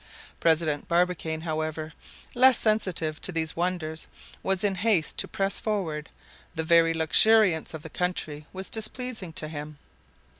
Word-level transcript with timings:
President 0.39 0.87
Barbicane, 0.87 1.41
however, 1.41 1.93
less 2.33 2.57
sensitive 2.57 3.21
to 3.21 3.31
these 3.31 3.55
wonders, 3.55 4.07
was 4.41 4.63
in 4.63 4.73
haste 4.73 5.19
to 5.19 5.27
press 5.27 5.59
forward; 5.59 6.09
the 6.55 6.63
very 6.63 6.91
luxuriance 6.91 7.75
of 7.75 7.83
the 7.83 7.89
country 7.91 8.47
was 8.51 8.71
displeasing 8.71 9.31
to 9.33 9.47
him. 9.47 9.77